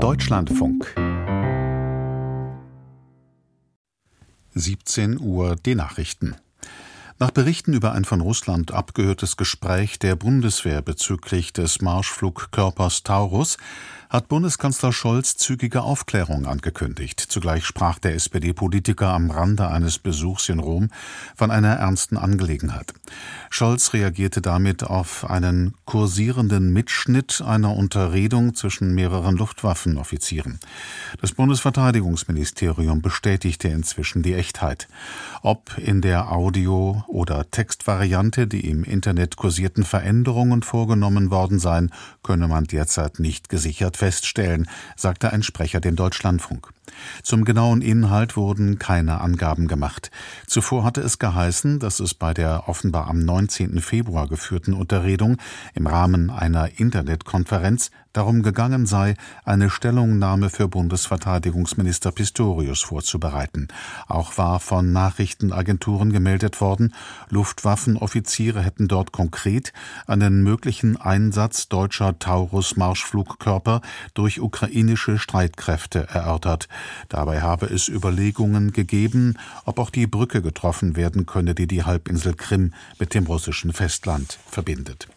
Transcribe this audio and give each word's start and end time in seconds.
Deutschlandfunk 0.00 0.94
17 4.54 5.20
Uhr 5.20 5.56
die 5.56 5.74
Nachrichten. 5.74 6.36
Nach 7.18 7.30
Berichten 7.30 7.74
über 7.74 7.92
ein 7.92 8.06
von 8.06 8.22
Russland 8.22 8.72
abgehörtes 8.72 9.36
Gespräch 9.36 9.98
der 9.98 10.16
Bundeswehr 10.16 10.80
bezüglich 10.80 11.52
des 11.52 11.82
Marschflugkörpers 11.82 13.02
Taurus 13.02 13.58
hat 14.10 14.26
Bundeskanzler 14.26 14.92
Scholz 14.92 15.36
zügige 15.36 15.82
Aufklärung 15.82 16.44
angekündigt. 16.44 17.20
Zugleich 17.20 17.64
sprach 17.64 18.00
der 18.00 18.16
SPD-Politiker 18.16 19.06
am 19.06 19.30
Rande 19.30 19.68
eines 19.68 20.00
Besuchs 20.00 20.48
in 20.48 20.58
Rom 20.58 20.88
von 21.36 21.52
einer 21.52 21.74
ernsten 21.76 22.16
Angelegenheit. 22.16 22.92
Scholz 23.50 23.92
reagierte 23.92 24.42
damit 24.42 24.82
auf 24.82 25.30
einen 25.30 25.74
kursierenden 25.84 26.72
Mitschnitt 26.72 27.40
einer 27.40 27.76
Unterredung 27.76 28.56
zwischen 28.56 28.96
mehreren 28.96 29.36
Luftwaffenoffizieren. 29.36 30.58
Das 31.20 31.30
Bundesverteidigungsministerium 31.32 33.02
bestätigte 33.02 33.68
inzwischen 33.68 34.24
die 34.24 34.34
Echtheit. 34.34 34.88
Ob 35.42 35.78
in 35.78 36.00
der 36.00 36.32
Audio- 36.32 37.04
oder 37.06 37.48
Textvariante 37.48 38.48
die 38.48 38.68
im 38.68 38.82
Internet 38.82 39.36
kursierten 39.36 39.84
Veränderungen 39.84 40.64
vorgenommen 40.64 41.30
worden 41.30 41.60
seien, 41.60 41.92
könne 42.24 42.48
man 42.48 42.64
derzeit 42.64 43.20
nicht 43.20 43.48
gesichert 43.48 43.99
feststellen, 44.00 44.68
sagte 44.96 45.30
ein 45.30 45.42
Sprecher 45.42 45.80
dem 45.80 45.94
Deutschlandfunk. 45.94 46.70
Zum 47.22 47.44
genauen 47.44 47.82
Inhalt 47.82 48.36
wurden 48.36 48.78
keine 48.78 49.20
Angaben 49.20 49.68
gemacht. 49.68 50.10
Zuvor 50.46 50.84
hatte 50.84 51.00
es 51.00 51.18
geheißen, 51.18 51.78
dass 51.78 52.00
es 52.00 52.14
bei 52.14 52.34
der 52.34 52.68
offenbar 52.68 53.08
am 53.08 53.20
19. 53.24 53.80
Februar 53.80 54.28
geführten 54.28 54.74
Unterredung 54.74 55.36
im 55.74 55.86
Rahmen 55.86 56.30
einer 56.30 56.78
Internetkonferenz 56.78 57.90
darum 58.12 58.42
gegangen 58.42 58.86
sei, 58.86 59.14
eine 59.44 59.70
Stellungnahme 59.70 60.50
für 60.50 60.68
Bundesverteidigungsminister 60.68 62.10
Pistorius 62.10 62.82
vorzubereiten. 62.82 63.68
Auch 64.08 64.36
war 64.36 64.60
von 64.60 64.92
Nachrichtenagenturen 64.92 66.12
gemeldet 66.12 66.60
worden, 66.60 66.94
Luftwaffenoffiziere 67.28 68.62
hätten 68.62 68.88
dort 68.88 69.12
konkret 69.12 69.72
einen 70.06 70.42
möglichen 70.42 70.96
Einsatz 70.96 71.68
deutscher 71.68 72.18
Taurus-Marschflugkörper 72.18 73.80
durch 74.14 74.40
ukrainische 74.40 75.18
Streitkräfte 75.18 76.08
erörtert. 76.08 76.68
Dabei 77.08 77.42
habe 77.42 77.66
es 77.66 77.88
Überlegungen 77.88 78.72
gegeben, 78.72 79.38
ob 79.64 79.78
auch 79.78 79.90
die 79.90 80.06
Brücke 80.06 80.42
getroffen 80.42 80.96
werden 80.96 81.26
könne, 81.26 81.54
die 81.54 81.66
die 81.66 81.84
Halbinsel 81.84 82.34
Krim 82.34 82.72
mit 82.98 83.14
dem 83.14 83.26
russischen 83.26 83.72
Festland 83.72 84.38
verbindet. 84.46 85.08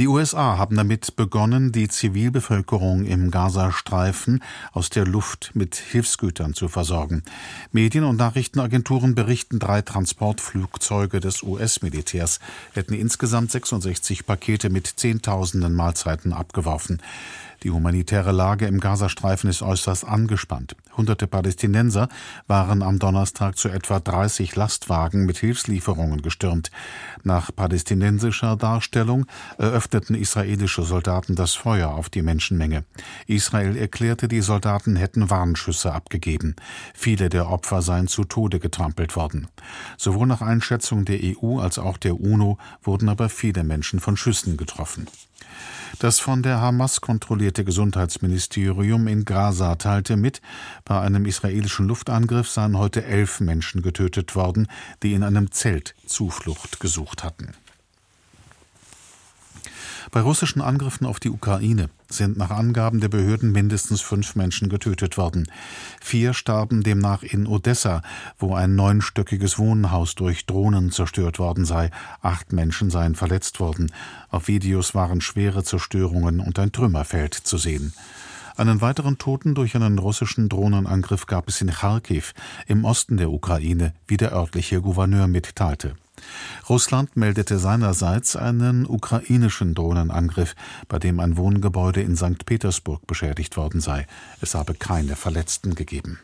Die 0.00 0.08
USA 0.08 0.56
haben 0.56 0.76
damit 0.76 1.14
begonnen, 1.16 1.72
die 1.72 1.86
Zivilbevölkerung 1.86 3.04
im 3.04 3.30
Gazastreifen 3.30 4.42
aus 4.72 4.88
der 4.88 5.04
Luft 5.04 5.50
mit 5.52 5.74
Hilfsgütern 5.76 6.54
zu 6.54 6.68
versorgen. 6.68 7.22
Medien- 7.70 8.04
und 8.04 8.16
Nachrichtenagenturen 8.16 9.14
berichten, 9.14 9.58
drei 9.58 9.82
Transportflugzeuge 9.82 11.20
des 11.20 11.42
US-Militärs 11.42 12.40
hätten 12.72 12.94
insgesamt 12.94 13.50
66 13.50 14.24
Pakete 14.24 14.70
mit 14.70 14.86
Zehntausenden 14.86 15.74
Mahlzeiten 15.74 16.32
abgeworfen. 16.32 17.02
Die 17.62 17.70
humanitäre 17.70 18.32
Lage 18.32 18.66
im 18.66 18.80
Gazastreifen 18.80 19.50
ist 19.50 19.60
äußerst 19.60 20.06
angespannt. 20.06 20.76
Hunderte 20.96 21.26
Palästinenser 21.26 22.08
waren 22.46 22.82
am 22.82 22.98
Donnerstag 22.98 23.58
zu 23.58 23.68
etwa 23.68 24.00
30 24.00 24.56
Lastwagen 24.56 25.26
mit 25.26 25.36
Hilfslieferungen 25.36 26.22
gestürmt. 26.22 26.70
Nach 27.22 27.54
palästinensischer 27.54 28.56
Darstellung 28.56 29.26
eröffneten 29.58 30.14
israelische 30.14 30.84
Soldaten 30.84 31.36
das 31.36 31.54
Feuer 31.54 31.90
auf 31.90 32.08
die 32.08 32.22
Menschenmenge. 32.22 32.84
Israel 33.26 33.76
erklärte, 33.76 34.26
die 34.26 34.40
Soldaten 34.40 34.96
hätten 34.96 35.28
Warnschüsse 35.28 35.92
abgegeben. 35.92 36.56
Viele 36.94 37.28
der 37.28 37.50
Opfer 37.50 37.82
seien 37.82 38.08
zu 38.08 38.24
Tode 38.24 38.58
getrampelt 38.58 39.16
worden. 39.16 39.48
Sowohl 39.98 40.26
nach 40.26 40.40
Einschätzung 40.40 41.04
der 41.04 41.20
EU 41.22 41.58
als 41.58 41.78
auch 41.78 41.98
der 41.98 42.18
UNO 42.18 42.56
wurden 42.82 43.10
aber 43.10 43.28
viele 43.28 43.64
Menschen 43.64 44.00
von 44.00 44.16
Schüssen 44.16 44.56
getroffen. 44.56 45.06
Das 45.98 46.18
von 46.18 46.42
der 46.42 46.60
Hamas 46.60 47.00
kontrollierte 47.00 47.49
Gesundheitsministerium 47.52 49.06
in 49.08 49.24
Gaza 49.24 49.74
teilte 49.74 50.16
mit, 50.16 50.40
bei 50.84 51.00
einem 51.00 51.26
israelischen 51.26 51.88
Luftangriff 51.88 52.48
seien 52.48 52.78
heute 52.78 53.04
elf 53.04 53.40
Menschen 53.40 53.82
getötet 53.82 54.34
worden, 54.34 54.68
die 55.02 55.14
in 55.14 55.22
einem 55.22 55.50
Zelt 55.50 55.94
Zuflucht 56.06 56.80
gesucht 56.80 57.24
hatten. 57.24 57.52
Bei 60.12 60.22
russischen 60.22 60.60
Angriffen 60.60 61.06
auf 61.06 61.20
die 61.20 61.30
Ukraine 61.30 61.88
sind 62.08 62.36
nach 62.36 62.50
Angaben 62.50 62.98
der 62.98 63.08
Behörden 63.08 63.52
mindestens 63.52 64.00
fünf 64.00 64.34
Menschen 64.34 64.68
getötet 64.68 65.16
worden. 65.16 65.48
Vier 66.00 66.34
starben 66.34 66.82
demnach 66.82 67.22
in 67.22 67.46
Odessa, 67.46 68.02
wo 68.36 68.54
ein 68.54 68.74
neunstöckiges 68.74 69.56
Wohnhaus 69.56 70.16
durch 70.16 70.46
Drohnen 70.46 70.90
zerstört 70.90 71.38
worden 71.38 71.64
sei. 71.64 71.92
Acht 72.22 72.52
Menschen 72.52 72.90
seien 72.90 73.14
verletzt 73.14 73.60
worden. 73.60 73.92
Auf 74.30 74.48
Videos 74.48 74.96
waren 74.96 75.20
schwere 75.20 75.62
Zerstörungen 75.62 76.40
und 76.40 76.58
ein 76.58 76.72
Trümmerfeld 76.72 77.34
zu 77.34 77.56
sehen. 77.56 77.92
Einen 78.60 78.82
weiteren 78.82 79.16
Toten 79.16 79.54
durch 79.54 79.74
einen 79.74 79.98
russischen 79.98 80.50
Drohnenangriff 80.50 81.24
gab 81.24 81.48
es 81.48 81.62
in 81.62 81.70
Kharkiv 81.70 82.34
im 82.66 82.84
Osten 82.84 83.16
der 83.16 83.30
Ukraine, 83.30 83.94
wie 84.06 84.18
der 84.18 84.34
örtliche 84.34 84.82
Gouverneur 84.82 85.28
mitteilte. 85.28 85.94
Russland 86.68 87.16
meldete 87.16 87.58
seinerseits 87.58 88.36
einen 88.36 88.84
ukrainischen 88.84 89.72
Drohnenangriff, 89.72 90.54
bei 90.88 90.98
dem 90.98 91.20
ein 91.20 91.38
Wohngebäude 91.38 92.02
in 92.02 92.18
St. 92.18 92.44
Petersburg 92.44 93.06
beschädigt 93.06 93.56
worden 93.56 93.80
sei. 93.80 94.06
Es 94.42 94.54
habe 94.54 94.74
keine 94.74 95.16
Verletzten 95.16 95.74
gegeben. 95.74 96.18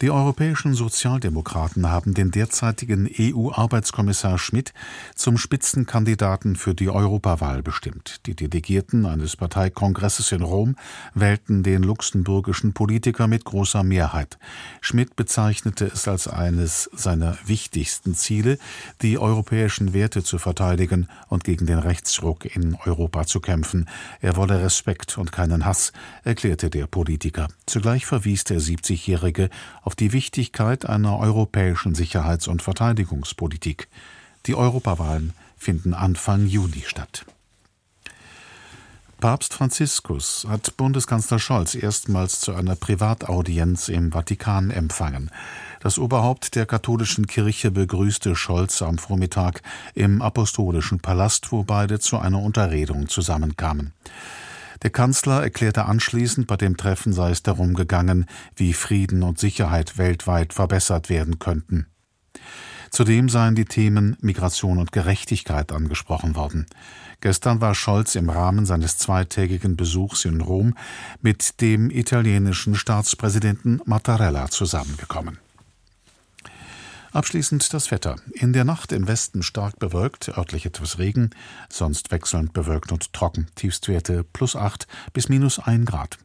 Die 0.00 0.10
europäischen 0.10 0.72
Sozialdemokraten 0.72 1.90
haben 1.90 2.14
den 2.14 2.30
derzeitigen 2.30 3.06
EU-Arbeitskommissar 3.06 4.38
Schmidt 4.38 4.72
zum 5.14 5.36
Spitzenkandidaten 5.36 6.56
für 6.56 6.74
die 6.74 6.88
Europawahl 6.88 7.62
bestimmt. 7.62 8.24
Die 8.24 8.34
Delegierten 8.34 9.04
eines 9.04 9.36
Parteikongresses 9.36 10.32
in 10.32 10.40
Rom 10.40 10.76
wählten 11.12 11.62
den 11.62 11.82
luxemburgischen 11.82 12.72
Politiker 12.72 13.26
mit 13.26 13.44
großer 13.44 13.82
Mehrheit. 13.82 14.38
Schmidt 14.80 15.16
bezeichnete 15.16 15.84
es 15.92 16.08
als 16.08 16.28
eines 16.28 16.88
seiner 16.94 17.36
wichtigsten 17.44 18.14
Ziele, 18.14 18.58
die 19.02 19.18
europäischen 19.18 19.92
Werte 19.92 20.24
zu 20.24 20.38
verteidigen 20.38 21.08
und 21.28 21.44
gegen 21.44 21.66
den 21.66 21.78
Rechtsruck 21.78 22.46
in 22.46 22.74
Europa 22.86 23.26
zu 23.26 23.40
kämpfen. 23.40 23.86
Er 24.22 24.36
wolle 24.36 24.62
Respekt 24.64 25.18
und 25.18 25.30
keinen 25.30 25.66
Hass, 25.66 25.92
erklärte 26.24 26.70
der 26.70 26.86
Politiker. 26.86 27.48
Zugleich 27.66 28.06
verwies 28.06 28.44
der 28.44 28.60
70-Jährige 28.60 29.50
auf 29.90 29.96
die 29.96 30.12
Wichtigkeit 30.12 30.86
einer 30.86 31.18
europäischen 31.18 31.96
Sicherheits- 31.96 32.46
und 32.46 32.62
Verteidigungspolitik. 32.62 33.88
Die 34.46 34.54
Europawahlen 34.54 35.32
finden 35.58 35.94
Anfang 35.94 36.46
Juni 36.46 36.84
statt. 36.86 37.26
Papst 39.18 39.52
Franziskus 39.52 40.46
hat 40.48 40.76
Bundeskanzler 40.76 41.40
Scholz 41.40 41.74
erstmals 41.74 42.38
zu 42.38 42.54
einer 42.54 42.76
Privataudienz 42.76 43.88
im 43.88 44.12
Vatikan 44.12 44.70
empfangen. 44.70 45.28
Das 45.80 45.98
Oberhaupt 45.98 46.54
der 46.54 46.66
katholischen 46.66 47.26
Kirche 47.26 47.72
begrüßte 47.72 48.36
Scholz 48.36 48.82
am 48.82 48.96
Vormittag 48.96 49.60
im 49.94 50.22
Apostolischen 50.22 51.00
Palast, 51.00 51.50
wo 51.50 51.64
beide 51.64 51.98
zu 51.98 52.16
einer 52.16 52.40
Unterredung 52.40 53.08
zusammenkamen. 53.08 53.92
Der 54.82 54.90
Kanzler 54.90 55.42
erklärte 55.42 55.84
anschließend, 55.84 56.46
bei 56.46 56.56
dem 56.56 56.76
Treffen 56.76 57.12
sei 57.12 57.30
es 57.30 57.42
darum 57.42 57.74
gegangen, 57.74 58.26
wie 58.56 58.72
Frieden 58.72 59.22
und 59.22 59.38
Sicherheit 59.38 59.98
weltweit 59.98 60.52
verbessert 60.52 61.08
werden 61.10 61.38
könnten. 61.38 61.86
Zudem 62.90 63.28
seien 63.28 63.54
die 63.54 63.66
Themen 63.66 64.16
Migration 64.20 64.78
und 64.78 64.90
Gerechtigkeit 64.90 65.70
angesprochen 65.70 66.34
worden. 66.34 66.66
Gestern 67.20 67.60
war 67.60 67.74
Scholz 67.74 68.16
im 68.16 68.30
Rahmen 68.30 68.66
seines 68.66 68.98
zweitägigen 68.98 69.76
Besuchs 69.76 70.24
in 70.24 70.40
Rom 70.40 70.74
mit 71.20 71.60
dem 71.60 71.90
italienischen 71.90 72.74
Staatspräsidenten 72.74 73.80
Mattarella 73.84 74.48
zusammengekommen. 74.48 75.38
Abschließend 77.12 77.74
das 77.74 77.90
Wetter. 77.90 78.16
In 78.34 78.52
der 78.52 78.64
Nacht 78.64 78.92
im 78.92 79.08
Westen 79.08 79.42
stark 79.42 79.80
bewölkt, 79.80 80.28
örtlich 80.28 80.64
etwas 80.64 80.98
Regen, 80.98 81.30
sonst 81.68 82.12
wechselnd 82.12 82.52
bewölkt 82.52 82.92
und 82.92 83.12
trocken. 83.12 83.48
Tiefstwerte 83.56 84.22
plus 84.22 84.54
8 84.54 84.86
bis 85.12 85.28
minus 85.28 85.58
1 85.58 85.86
Grad. 85.86 86.18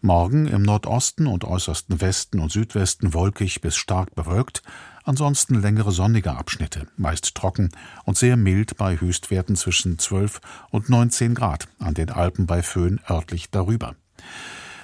Morgen 0.00 0.48
im 0.48 0.62
Nordosten 0.62 1.28
und 1.28 1.44
äußersten 1.44 2.00
Westen 2.00 2.40
und 2.40 2.50
Südwesten 2.50 3.14
wolkig 3.14 3.60
bis 3.60 3.76
stark 3.76 4.14
bewölkt, 4.16 4.62
ansonsten 5.04 5.60
längere 5.60 5.92
sonnige 5.92 6.32
Abschnitte, 6.32 6.88
meist 6.96 7.34
trocken 7.36 7.70
und 8.04 8.18
sehr 8.18 8.36
mild 8.36 8.76
bei 8.76 9.00
Höchstwerten 9.00 9.54
zwischen 9.54 9.98
12 9.98 10.40
und 10.70 10.88
19 10.88 11.34
Grad, 11.34 11.68
an 11.78 11.94
den 11.94 12.10
Alpen 12.10 12.46
bei 12.46 12.62
Föhn 12.62 13.00
örtlich 13.08 13.50
darüber. 13.50 13.94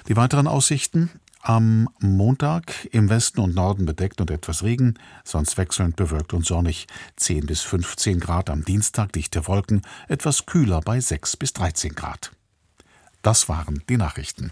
Die 0.07 0.15
weiteren 0.15 0.47
Aussichten 0.47 1.09
am 1.43 1.89
Montag 1.99 2.87
im 2.91 3.09
Westen 3.09 3.41
und 3.41 3.53
Norden 3.53 3.85
bedeckt 3.85 4.21
und 4.21 4.31
etwas 4.31 4.63
Regen, 4.63 4.95
sonst 5.23 5.57
wechselnd 5.57 5.95
bewölkt 5.95 6.33
und 6.33 6.45
sonnig. 6.45 6.87
10 7.17 7.45
bis 7.45 7.61
15 7.61 8.19
Grad 8.19 8.49
am 8.49 8.63
Dienstag 8.63 9.11
dichte 9.11 9.45
Wolken, 9.47 9.81
etwas 10.07 10.45
kühler 10.45 10.79
bei 10.81 10.99
6 10.99 11.37
bis 11.37 11.53
13 11.53 11.93
Grad. 11.93 12.31
Das 13.21 13.49
waren 13.49 13.83
die 13.89 13.97
Nachrichten. 13.97 14.51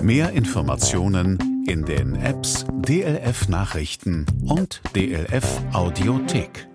Mehr 0.00 0.32
Informationen 0.32 1.64
in 1.66 1.84
den 1.84 2.16
Apps 2.16 2.64
DLF 2.70 3.48
Nachrichten 3.48 4.26
und 4.46 4.80
DLF 4.96 5.60
Audiothek. 5.72 6.71